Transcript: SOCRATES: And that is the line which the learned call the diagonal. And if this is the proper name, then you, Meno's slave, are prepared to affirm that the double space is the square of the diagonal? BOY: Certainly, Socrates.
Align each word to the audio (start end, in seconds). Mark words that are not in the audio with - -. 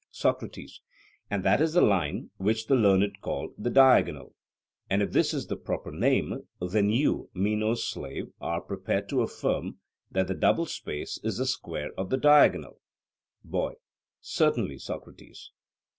SOCRATES: 0.09 0.81
And 1.29 1.43
that 1.45 1.61
is 1.61 1.73
the 1.73 1.81
line 1.81 2.31
which 2.37 2.65
the 2.65 2.73
learned 2.73 3.21
call 3.21 3.53
the 3.55 3.69
diagonal. 3.69 4.33
And 4.89 5.03
if 5.03 5.11
this 5.11 5.31
is 5.31 5.45
the 5.45 5.55
proper 5.55 5.91
name, 5.91 6.47
then 6.59 6.89
you, 6.89 7.29
Meno's 7.35 7.87
slave, 7.87 8.31
are 8.41 8.61
prepared 8.61 9.07
to 9.09 9.21
affirm 9.21 9.77
that 10.09 10.25
the 10.27 10.33
double 10.33 10.65
space 10.65 11.19
is 11.23 11.37
the 11.37 11.45
square 11.45 11.91
of 11.99 12.09
the 12.09 12.17
diagonal? 12.17 12.81
BOY: 13.43 13.73
Certainly, 14.21 14.79
Socrates. 14.79 15.51